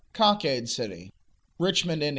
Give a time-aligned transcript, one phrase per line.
[0.13, 1.13] Cockade City;
[1.59, 2.09] Richmond (Ind.)